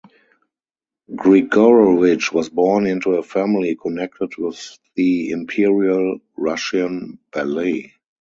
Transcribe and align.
Grigorovich 1.13 2.33
was 2.33 2.49
born 2.49 2.87
into 2.87 3.13
a 3.13 3.21
family 3.21 3.75
connected 3.75 4.35
with 4.35 4.79
the 4.95 5.29
Imperial 5.29 6.17
Russian 6.35 7.19
Ballet. 7.31 7.93